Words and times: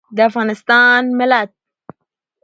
د 0.15 0.17
افغانستان 0.29 1.01
ملت 1.19 1.51